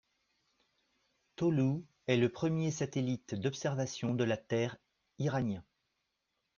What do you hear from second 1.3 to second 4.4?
Toloo est le premier satellite d'observation de la